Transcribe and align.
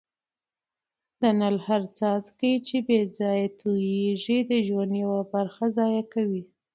د 1.19 1.21
نل 1.39 1.57
هر 1.67 1.81
څاڅکی 1.97 2.53
چي 2.67 2.77
بې 2.87 2.99
ځایه 3.17 3.47
تویېږي 3.59 4.37
د 4.49 4.51
ژوند 4.67 4.93
یوه 5.03 5.21
برخه 5.33 5.65
ضایع 5.77 6.03
کوي. 6.13 6.43